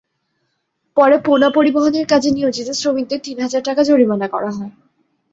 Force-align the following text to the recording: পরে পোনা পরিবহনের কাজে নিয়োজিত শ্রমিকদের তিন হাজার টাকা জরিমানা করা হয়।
পরে 0.97 1.17
পোনা 1.25 1.49
পরিবহনের 1.49 2.05
কাজে 2.07 2.29
নিয়োজিত 2.31 2.67
শ্রমিকদের 2.71 3.19
তিন 3.23 3.37
হাজার 3.41 3.61
টাকা 3.65 3.81
জরিমানা 3.83 4.27
করা 4.27 4.51
হয়। 4.51 4.71